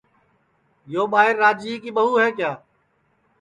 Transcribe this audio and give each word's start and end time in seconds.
یو 0.93 1.03
ٻائیر 1.11 1.35
راجِئے 1.41 1.91
ٻہُو 1.95 2.13
ہے 2.21 2.27
کِیا 2.37 2.51